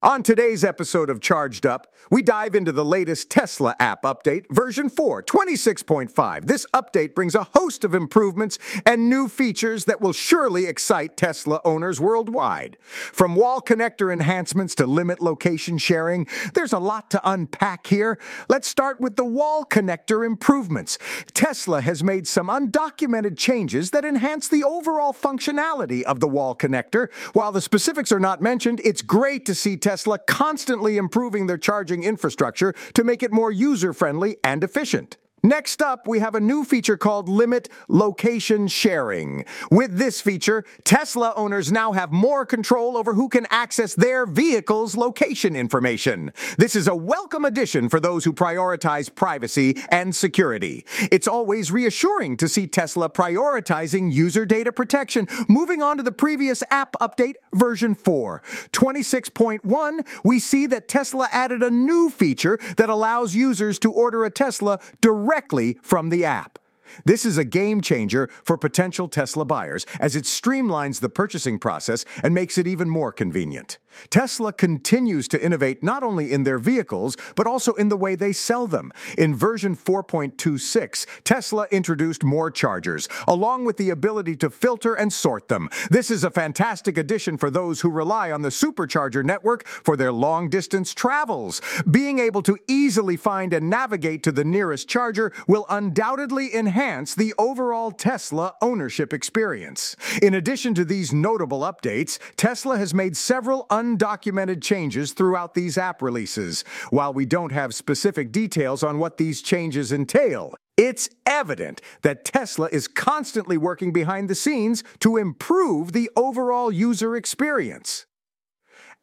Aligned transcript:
On 0.00 0.22
today's 0.22 0.62
episode 0.62 1.10
of 1.10 1.20
Charged 1.20 1.66
Up, 1.66 1.92
we 2.08 2.22
dive 2.22 2.54
into 2.54 2.70
the 2.70 2.84
latest 2.84 3.30
Tesla 3.30 3.74
app 3.80 4.04
update, 4.04 4.44
version 4.48 4.88
4, 4.88 5.24
26.5. 5.24 6.46
This 6.46 6.64
update 6.72 7.16
brings 7.16 7.34
a 7.34 7.48
host 7.52 7.82
of 7.82 7.96
improvements 7.96 8.60
and 8.86 9.10
new 9.10 9.26
features 9.26 9.86
that 9.86 10.00
will 10.00 10.12
surely 10.12 10.66
excite 10.66 11.16
Tesla 11.16 11.60
owners 11.64 12.00
worldwide. 12.00 12.78
From 12.80 13.34
wall 13.34 13.60
connector 13.60 14.12
enhancements 14.12 14.76
to 14.76 14.86
limit 14.86 15.20
location 15.20 15.78
sharing, 15.78 16.28
there's 16.54 16.72
a 16.72 16.78
lot 16.78 17.10
to 17.10 17.20
unpack 17.28 17.88
here. 17.88 18.20
Let's 18.48 18.68
start 18.68 19.00
with 19.00 19.16
the 19.16 19.24
wall 19.24 19.64
connector 19.64 20.24
improvements. 20.24 20.98
Tesla 21.34 21.80
has 21.80 22.04
made 22.04 22.28
some 22.28 22.46
undocumented 22.46 23.36
changes 23.36 23.90
that 23.90 24.04
enhance 24.04 24.46
the 24.46 24.62
overall 24.62 25.12
functionality 25.12 26.02
of 26.04 26.20
the 26.20 26.28
wall 26.28 26.54
connector. 26.54 27.12
While 27.32 27.50
the 27.50 27.60
specifics 27.60 28.12
are 28.12 28.20
not 28.20 28.40
mentioned, 28.40 28.80
it's 28.84 29.02
great 29.02 29.44
to 29.46 29.56
see 29.56 29.76
Tesla 29.88 30.18
constantly 30.18 30.98
improving 30.98 31.46
their 31.46 31.56
charging 31.56 32.04
infrastructure 32.04 32.74
to 32.92 33.02
make 33.02 33.22
it 33.22 33.32
more 33.32 33.50
user 33.50 33.94
friendly 33.94 34.36
and 34.44 34.62
efficient. 34.62 35.16
Next 35.42 35.80
up, 35.82 36.08
we 36.08 36.18
have 36.18 36.34
a 36.34 36.40
new 36.40 36.64
feature 36.64 36.96
called 36.96 37.28
Limit 37.28 37.68
Location 37.86 38.66
Sharing. 38.66 39.44
With 39.70 39.96
this 39.96 40.20
feature, 40.20 40.64
Tesla 40.82 41.32
owners 41.36 41.70
now 41.70 41.92
have 41.92 42.10
more 42.10 42.44
control 42.44 42.96
over 42.96 43.14
who 43.14 43.28
can 43.28 43.46
access 43.50 43.94
their 43.94 44.26
vehicle's 44.26 44.96
location 44.96 45.54
information. 45.54 46.32
This 46.56 46.74
is 46.74 46.88
a 46.88 46.96
welcome 46.96 47.44
addition 47.44 47.88
for 47.88 48.00
those 48.00 48.24
who 48.24 48.32
prioritize 48.32 49.14
privacy 49.14 49.80
and 49.92 50.14
security. 50.14 50.84
It's 51.12 51.28
always 51.28 51.70
reassuring 51.70 52.36
to 52.38 52.48
see 52.48 52.66
Tesla 52.66 53.08
prioritizing 53.08 54.12
user 54.12 54.44
data 54.44 54.72
protection. 54.72 55.28
Moving 55.48 55.82
on 55.82 55.98
to 55.98 56.02
the 56.02 56.10
previous 56.10 56.64
app 56.70 56.94
update, 56.94 57.34
version 57.54 57.94
4. 57.94 58.42
26.1, 58.72 60.06
we 60.24 60.40
see 60.40 60.66
that 60.66 60.88
Tesla 60.88 61.28
added 61.30 61.62
a 61.62 61.70
new 61.70 62.10
feature 62.10 62.58
that 62.76 62.90
allows 62.90 63.36
users 63.36 63.78
to 63.78 63.92
order 63.92 64.24
a 64.24 64.30
Tesla 64.30 64.80
directly 65.00 65.27
directly 65.28 65.76
from 65.82 66.08
the 66.08 66.24
app. 66.24 66.58
This 67.04 67.26
is 67.26 67.36
a 67.36 67.44
game 67.44 67.82
changer 67.82 68.30
for 68.42 68.56
potential 68.56 69.08
Tesla 69.08 69.44
buyers 69.44 69.84
as 70.00 70.16
it 70.16 70.24
streamlines 70.24 71.00
the 71.00 71.10
purchasing 71.10 71.58
process 71.58 72.06
and 72.22 72.34
makes 72.34 72.56
it 72.56 72.66
even 72.66 72.88
more 72.88 73.12
convenient. 73.12 73.78
Tesla 74.10 74.52
continues 74.52 75.28
to 75.28 75.44
innovate 75.44 75.82
not 75.82 76.02
only 76.02 76.32
in 76.32 76.44
their 76.44 76.58
vehicles, 76.58 77.16
but 77.36 77.46
also 77.46 77.72
in 77.74 77.88
the 77.88 77.96
way 77.96 78.14
they 78.14 78.32
sell 78.32 78.66
them. 78.66 78.92
In 79.16 79.34
version 79.34 79.76
4.26, 79.76 81.06
Tesla 81.24 81.66
introduced 81.70 82.24
more 82.24 82.50
chargers, 82.50 83.08
along 83.26 83.64
with 83.64 83.76
the 83.76 83.90
ability 83.90 84.36
to 84.36 84.50
filter 84.50 84.94
and 84.94 85.12
sort 85.12 85.48
them. 85.48 85.68
This 85.90 86.10
is 86.10 86.24
a 86.24 86.30
fantastic 86.30 86.98
addition 86.98 87.36
for 87.36 87.50
those 87.50 87.80
who 87.80 87.90
rely 87.90 88.30
on 88.30 88.42
the 88.42 88.48
supercharger 88.48 89.24
network 89.24 89.66
for 89.66 89.96
their 89.96 90.12
long 90.12 90.48
distance 90.48 90.94
travels. 90.94 91.60
Being 91.90 92.18
able 92.18 92.42
to 92.42 92.58
easily 92.66 93.16
find 93.16 93.52
and 93.52 93.70
navigate 93.70 94.22
to 94.24 94.32
the 94.32 94.44
nearest 94.44 94.88
charger 94.88 95.32
will 95.46 95.66
undoubtedly 95.68 96.54
enhance 96.54 97.14
the 97.14 97.34
overall 97.38 97.90
Tesla 97.90 98.54
ownership 98.60 99.12
experience. 99.12 99.96
In 100.22 100.34
addition 100.34 100.74
to 100.74 100.84
these 100.84 101.12
notable 101.12 101.60
updates, 101.60 102.18
Tesla 102.36 102.78
has 102.78 102.94
made 102.94 103.16
several 103.16 103.66
undocumented 103.96 104.62
changes 104.62 105.12
throughout 105.12 105.54
these 105.54 105.78
app 105.78 106.02
releases. 106.02 106.62
While 106.90 107.12
we 107.14 107.26
don't 107.26 107.52
have 107.52 107.74
specific 107.74 108.32
details 108.32 108.82
on 108.82 108.98
what 108.98 109.16
these 109.16 109.42
changes 109.42 109.92
entail, 109.92 110.54
it's 110.76 111.08
evident 111.26 111.80
that 112.02 112.24
Tesla 112.24 112.68
is 112.70 112.86
constantly 112.86 113.56
working 113.56 113.92
behind 113.92 114.28
the 114.28 114.34
scenes 114.34 114.84
to 115.00 115.16
improve 115.16 115.92
the 115.92 116.10
overall 116.16 116.70
user 116.70 117.16
experience. 117.16 118.06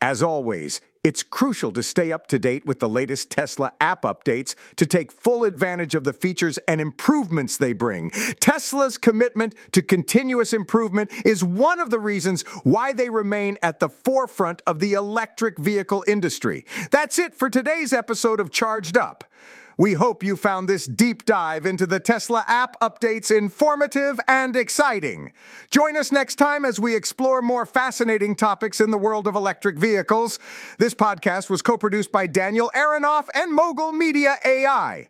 As 0.01 0.21
always, 0.21 0.81
it's 1.05 1.21
crucial 1.21 1.71
to 1.71 1.83
stay 1.83 2.11
up 2.11 2.25
to 2.25 2.39
date 2.39 2.65
with 2.65 2.79
the 2.79 2.89
latest 2.89 3.29
Tesla 3.29 3.71
app 3.79 4.01
updates 4.01 4.55
to 4.75 4.87
take 4.87 5.11
full 5.11 5.43
advantage 5.43 5.93
of 5.93 6.03
the 6.03 6.11
features 6.11 6.57
and 6.67 6.81
improvements 6.81 7.57
they 7.57 7.73
bring. 7.73 8.09
Tesla's 8.39 8.97
commitment 8.97 9.53
to 9.71 9.83
continuous 9.83 10.51
improvement 10.51 11.11
is 11.23 11.43
one 11.43 11.79
of 11.79 11.91
the 11.91 11.99
reasons 11.99 12.41
why 12.63 12.91
they 12.91 13.11
remain 13.11 13.55
at 13.61 13.79
the 13.79 13.87
forefront 13.87 14.63
of 14.65 14.79
the 14.79 14.93
electric 14.93 15.59
vehicle 15.59 16.03
industry. 16.07 16.65
That's 16.89 17.19
it 17.19 17.35
for 17.35 17.51
today's 17.51 17.93
episode 17.93 18.39
of 18.39 18.49
Charged 18.49 18.97
Up. 18.97 19.25
We 19.77 19.93
hope 19.93 20.23
you 20.23 20.35
found 20.35 20.67
this 20.67 20.85
deep 20.85 21.25
dive 21.25 21.65
into 21.65 21.85
the 21.85 21.99
Tesla 21.99 22.45
app 22.47 22.79
updates 22.79 23.35
informative 23.35 24.19
and 24.27 24.55
exciting. 24.55 25.33
Join 25.69 25.97
us 25.97 26.11
next 26.11 26.35
time 26.35 26.63
as 26.63 26.79
we 26.79 26.95
explore 26.95 27.41
more 27.41 27.65
fascinating 27.65 28.35
topics 28.35 28.79
in 28.79 28.91
the 28.91 28.97
world 28.97 29.27
of 29.27 29.35
electric 29.35 29.77
vehicles. 29.77 30.39
This 30.79 30.93
podcast 30.93 31.49
was 31.49 31.61
co 31.61 31.77
produced 31.77 32.11
by 32.11 32.27
Daniel 32.27 32.71
Aronoff 32.75 33.27
and 33.33 33.53
Mogul 33.53 33.91
Media 33.91 34.37
AI. 34.45 35.09